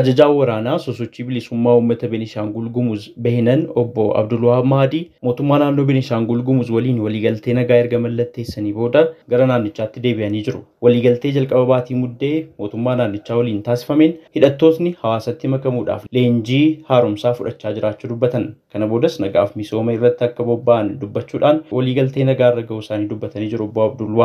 Ajajaa 0.00 0.28
waraanaa 0.28 0.78
sosochii 0.82 1.24
bilisummaa 1.28 1.72
uummata 1.78 2.08
Beenishaangul 2.08 2.68
Gumuz 2.74 3.02
Behinan 3.24 3.64
obbo 3.80 4.04
Abdul 4.18 4.44
Wahaab 4.44 4.66
Mahadii 4.72 5.00
mootummaa 5.22 5.56
naannoo 5.62 5.84
Beenishaangul 5.90 6.42
Gumuz 6.42 6.70
waliin 6.76 7.00
waliigaltee 7.06 7.54
nagaa 7.58 7.76
erga 7.82 7.98
mallatteessanii 8.04 8.72
booda 8.78 9.02
gara 9.34 9.46
naannichaatti 9.50 10.02
deebi'anii 10.06 10.40
jiru. 10.46 10.60
Waliigaltee 10.86 11.32
jalqaba 11.36 11.66
baatii 11.70 11.96
muddee 12.04 12.30
mootummaa 12.62 12.94
naannichaa 13.00 13.36
waliin 13.40 13.58
taasifameen 13.66 14.14
hidhattootni 14.36 14.92
hawaasatti 15.02 15.50
makamuudhaaf 15.54 16.06
leenjii 16.18 16.62
haaromsaa 16.92 17.32
fudhachaa 17.40 17.72
jiraachuu 17.80 18.10
dubbatan. 18.14 18.46
Kana 18.72 18.88
boodas 18.94 19.18
nagaaf 19.24 19.52
misooma 19.62 19.96
irratti 19.98 20.24
akka 20.28 20.46
bobba'an 20.52 20.88
dubbachuudhaan 21.02 21.60
waliigaltee 21.80 22.24
nagaa 22.30 22.48
irra 22.54 22.64
ga'uu 22.70 22.86
isaanii 22.86 23.10
dubbatanii 23.12 23.50
jiru 23.56 23.68
obbo 23.68 23.84
Abdul 23.90 24.16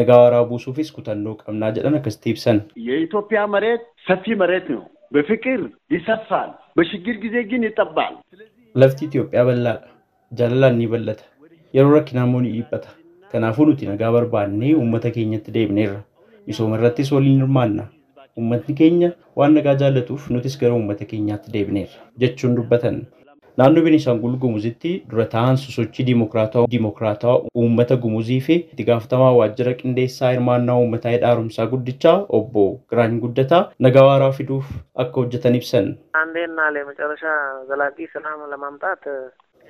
Nagaa 0.00 0.18
waraabuusuufis 0.24 0.92
kutannoo 1.00 1.36
qabnaa 1.44 1.70
jedhan 1.80 2.00
akkas 2.00 2.18
ibsan. 2.34 2.62
በፍቅር 5.14 5.60
ይሰፋል፣ 5.94 6.50
በችግር 6.78 7.14
ጊዜ 7.24 7.36
ግን 7.50 7.62
ይጠባል። 7.68 8.12
ለፍቲ 8.74 8.98
ኢትዮጵያ 9.10 9.38
bal'aadha. 9.48 9.88
Jaalalaan 10.32 10.74
ni 10.80 10.86
bal'ata. 10.92 11.24
Yeroo 11.76 11.92
rakkinammoo 11.96 12.40
ni 12.44 12.50
dhiphata. 12.56 12.90
Kanaafuu 13.32 13.64
nuti 13.68 13.86
nagaa 13.90 14.10
barbaannee 14.16 14.74
uummata 14.80 15.10
keenyatti 15.16 15.50
deemneerra. 15.56 16.00
Misooma 16.46 16.76
irrattis 16.78 17.10
waliin 17.14 17.40
hirmaanna. 17.42 17.84
Uummatni 18.38 18.74
keenya 18.80 19.08
waan 19.38 19.54
nagaa 19.58 19.74
jaallatuuf 19.80 20.28
nutis 20.34 20.54
gara 20.60 20.74
uummata 20.78 21.04
keenyaatti 21.12 21.52
deemneerra 21.56 21.98
jechuun 22.22 22.54
dubbatan. 22.58 22.96
Naannoo 23.58 23.82
Beenishaangul 23.84 24.36
Gumuzitti 24.42 24.90
dura 25.10 25.24
ta'an 25.32 25.56
sosochii 25.62 26.04
diimokiraatawaa 26.08 26.68
diimokiraatawaa 26.72 27.50
uummata 27.62 27.96
gumuzii 28.04 28.38
fi 28.46 28.54
itti 28.56 28.84
gaafatamaa 28.90 29.32
waajjira 29.38 29.72
qindeessaa 29.80 30.30
hirmaannaa 30.34 30.76
uummataa 30.82 31.12
hidha 31.14 31.26
haaromsaa 31.30 31.66
guddichaa 31.72 32.14
obbo 32.38 32.64
Giraany 32.90 33.18
Guddataa 33.24 33.60
nagaa 33.86 34.04
waaraa 34.08 34.30
fiduuf 34.38 34.70
akka 35.04 35.20
hojjetan 35.20 35.54
ibsan. 35.60 35.88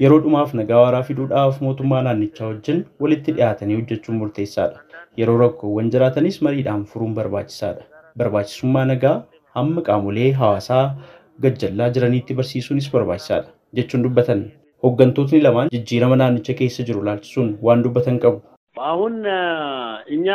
Yeroo 0.04 0.18
dhumaaf 0.24 0.54
nagaa 0.60 0.80
waaraa 0.82 1.02
fiduudhaaf 1.10 1.60
mootummaa 1.66 2.02
naannichaa 2.08 2.46
wajjin 2.52 2.84
walitti 3.04 3.32
dhiyaatanii 3.38 3.74
hojjechuun 3.80 4.18
murteessaadha. 4.24 4.80
Yeroo 5.22 5.38
rakkoowwan 5.44 5.90
jiraatanis 5.94 6.42
mariidhaan 6.48 6.84
furuun 6.92 7.14
barbaachisaadha. 7.14 7.82
Barbaachisummaa 8.18 8.84
nagaa 8.92 9.16
hamma 9.58 9.82
qaamolee 9.88 10.30
hawaasaa 10.42 10.84
gajjallaa 11.46 11.88
jiraniitti 11.96 12.34
barsiisuunis 12.42 12.90
barbaachisaadha. 12.92 13.50
jechuun 13.77 14.03
dubbatan. 14.05 14.41
Hooggantootni 14.83 15.41
lamaan 15.45 15.69
jijjiirama 15.75 16.15
naannicha 16.21 16.53
keessa 16.59 16.83
jiru 16.89 17.01
ilaalchisuun 17.05 17.49
waan 17.67 17.83
dubbatan 17.87 18.19
qabu. 18.25 18.41
አሁን 18.91 19.13
እኛ 20.15 20.25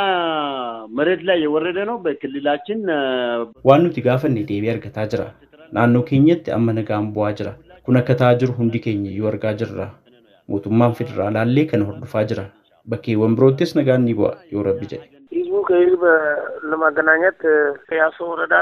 መሬት 0.98 1.22
ላይ 1.28 1.38
የወረደ 1.44 1.78
ነው 1.88 1.96
በክልላችን 2.04 2.78
Waan 3.68 3.82
nuti 3.86 4.00
gaafanne 4.06 4.40
deebii 4.50 4.70
argataa 4.74 5.04
jira. 5.12 5.26
Naannoo 5.76 6.02
keenyatti 6.10 6.54
amma 6.56 6.72
nagaan 6.78 7.10
bu'aa 7.16 7.32
jira. 7.40 7.52
Kun 7.84 7.98
akka 8.00 8.14
ta'aa 8.20 8.38
jiru 8.40 8.52
hundi 8.60 8.78
keenya 8.86 9.10
iyyuu 9.12 9.28
argaa 9.32 9.52
jirra. 9.60 9.86
Mootummaan 10.52 10.96
federaalaallee 11.00 11.66
kana 11.72 11.84
hordofaa 11.90 12.24
jira. 12.30 12.44
Bakkeewwan 12.92 13.36
biroottis 13.40 13.74
nagaan 13.80 14.04
ni 14.08 14.14
bu'a 14.20 14.32
yoo 14.54 14.64
rabbi 14.70 14.88
jedhe. 14.92 15.06
ህዝቡ 15.34 15.54
ከህዝብ 15.68 16.02
ለማገናኘት 16.70 17.40
ከያሶ 17.90 18.18
ወረዳ 18.32 18.54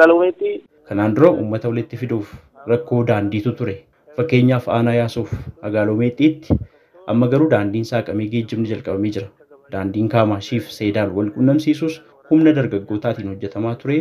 ጋለዌቲ 0.00 0.42
Kanaan 0.88 1.12
dura 1.16 1.30
uummata 1.38 1.70
walitti 1.72 1.96
fiduuf 2.02 2.28
rakkoo 2.72 3.00
daandiitu 3.10 3.50
ture. 3.58 3.74
Fakkeenyaaf 4.17 4.67
aanaa 4.75 4.93
yaasuuf 4.97 5.33
agaaloomeexxiitti 5.69 6.55
amma 7.13 7.27
garuu 7.33 7.49
daandiin 7.53 7.85
saaqamee 7.89 8.27
geejjibni 8.33 8.69
jalqabamee 8.71 9.11
jira. 9.17 9.27
Daandiin 9.73 10.09
kaamaashiif 10.13 10.69
seedaan 10.77 11.11
wal 11.17 11.29
qunnamsiisus 11.35 11.97
humna 12.31 12.53
dargaggootaatiin 12.59 13.29
hojjetamaa 13.33 13.75
ture. 13.83 13.97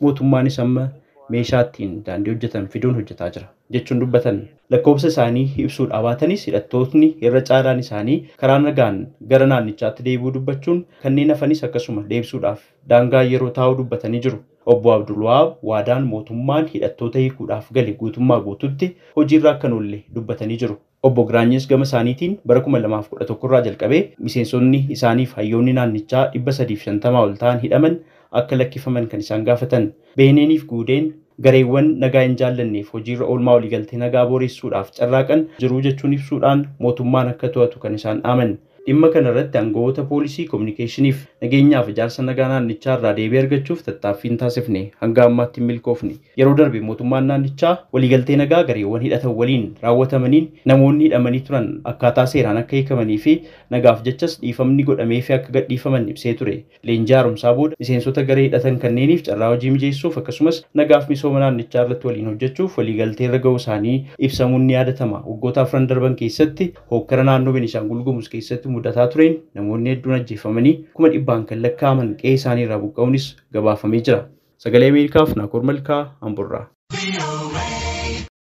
Mootummaanis 0.00 0.58
amma 0.64 0.86
meeshaa 1.34 1.60
ittiin 1.66 1.94
daandii 2.06 2.32
hojjetan 2.34 2.66
fiduun 2.74 2.94
hojjetaa 3.00 3.28
jira 3.36 3.46
jechuun 3.76 4.00
dubbatan. 4.02 4.40
Lakkoofsa 4.74 5.08
isaanii 5.12 5.44
ibsuu 5.64 5.86
dhabaatanis 5.92 6.46
hidhattootni 6.48 7.08
irra 7.28 7.40
caalaan 7.50 7.78
isaanii 7.84 8.16
karaa 8.42 8.58
nagaan 8.64 8.98
gara 9.32 9.46
naannichaatti 9.52 10.02
deebi'uu 10.08 10.32
dubbachuun 10.36 10.80
kanneen 11.04 11.30
hafanis 11.34 11.64
akkasuma 11.68 12.04
deebisuudhaaf 12.10 12.60
daangaa 12.92 13.22
yeroo 13.32 13.50
taa'u 13.60 13.76
dubbatanii 13.78 14.20
jiru. 14.26 14.38
Obbo 14.72 14.92
Abdulwahaab 14.94 15.54
waadaan 15.70 16.06
mootummaan 16.12 16.66
hidhattoota 16.74 17.18
hiikuudhaaf 17.24 17.70
gale 17.78 17.92
guutummaa 18.02 18.40
guututti 18.48 18.88
hojiirra 19.16 19.50
akka 19.56 19.68
hin 19.68 19.76
oolle 19.78 20.02
dubbatanii 20.14 20.58
jiru. 20.64 20.76
Obbo 21.08 21.24
Giraanyis 21.26 21.68
gama 21.70 21.86
isaaniitiin 21.88 22.38
bara 22.50 22.60
2011 22.60 23.36
irraa 23.48 23.60
jalqabee 23.66 24.00
miseensonni 24.28 24.80
isaaniif 24.96 25.34
hayyoonni 25.40 25.72
naannichaa 25.76 26.24
350 26.36 27.12
ol 27.22 27.34
ta'an 27.42 27.60
hidhaman 27.64 27.98
akka 28.32 28.56
lakkifaman 28.58 29.06
kan 29.08 29.20
isaan 29.20 29.44
gaafatan. 29.44 29.92
Beeneniif 30.16 30.64
guudeen 30.66 31.12
gareewwan 31.42 31.90
nagaa 32.04 32.22
hin 32.26 32.36
jaallanneef 32.40 32.88
hojiirra 32.94 33.26
oolmaa 33.32 33.54
waliigaltee 33.58 33.98
nagaa 34.04 34.24
booressuudhaaf 34.30 34.90
carraaqan 34.98 35.44
jiruu 35.60 35.80
jechuun 35.86 36.12
ibsuudhaan 36.16 36.64
mootummaan 36.86 37.28
akka 37.34 37.48
to'atu 37.56 37.78
kan 37.84 37.94
isaan 38.00 38.20
dhaaman. 38.24 38.58
Dhimma 38.88 39.08
kana 39.12 39.30
irratti 39.32 39.58
aangawoota 39.60 40.02
poolisii 40.10 40.44
kominikeeshiniif 40.50 41.16
nageenyaaf 41.44 41.88
ijaarsa 41.92 42.22
nagaa 42.26 42.44
naannichaa 42.52 42.94
irraa 42.98 43.10
deebii 43.16 43.38
argachuuf 43.40 43.80
tattaaffii 43.88 44.28
hin 44.30 44.36
taasifne 44.42 44.80
hanga 45.02 45.24
ammaatti 45.30 45.60
hin 45.60 45.66
milkoofne. 45.70 46.12
Yeroo 46.40 46.54
darbe 46.60 46.80
mootummaan 46.86 47.26
naannichaa 47.30 47.72
waliigaltee 47.96 48.36
nagaa 48.42 48.60
gareewwan 48.70 49.02
hidhatan 49.06 49.34
waliin 49.40 49.66
raawwatamaniin 49.82 50.46
namoonni 50.72 51.04
hidhamanii 51.08 51.40
turan 51.48 51.66
akkaataa 51.92 52.24
seeraan 52.34 52.56
akka 52.62 52.76
hiikamanii 52.78 53.18
fi 53.26 53.34
nagaaf 53.76 54.00
jechas 54.06 54.38
dhiifamni 54.44 54.86
godhamee 54.92 55.20
fi 55.28 55.32
akka 55.38 55.52
gadhiifaman 55.58 56.08
ibsee 56.14 56.34
ture. 56.40 56.56
Leenjii 56.92 57.14
haaromsaa 57.18 57.54
booda 57.60 57.76
miseensota 57.84 58.22
garee 58.32 58.46
hidhatan 58.48 58.78
kanneeniif 58.86 59.22
carraa 59.28 59.48
hojii 59.56 59.70
mijeessuuf 59.76 60.18
akkasumas 60.22 60.62
nagaaf 60.82 61.08
misooma 61.12 61.44
naannichaa 61.44 61.84
irratti 61.84 62.06
waliin 62.12 62.26
hojjechuuf 62.32 62.78
waliigaltee 62.82 63.28
irra 63.28 63.38
gahuu 63.50 63.60
isaanii 63.64 63.98
ibsamuun 64.30 64.66
ni 64.70 64.78
yaadatama. 64.78 65.22
Waggoota 65.28 65.62
afran 65.68 65.86
darban 65.94 66.16
keessatti 66.24 66.72
hookkara 66.96 67.24
naannoo 67.32 67.52
Beenishaangul 67.60 68.02
Gumuz 68.10 68.28
keessatti 68.38 68.68
mudataa 68.78 69.06
tureen 69.14 69.36
namoonni 69.60 69.90
hedduun 69.94 70.14
ajjeefamanii 70.20 70.74
kuma 70.94 71.08
dhibbaan 71.16 71.44
kan 71.52 71.62
lakkaa'aman 71.66 72.14
qe'ee 72.22 72.34
isaanii 72.40 72.64
irraa 72.68 72.78
buqqa'uunis 72.86 73.28
gabaafamee 73.58 74.00
jira. 74.10 74.20
Sagalee 74.64 74.88
Ameerikaaf 74.94 75.36
Naakoor 75.42 75.62
Malkaa 75.72 76.02
Amburraa. 76.30 76.66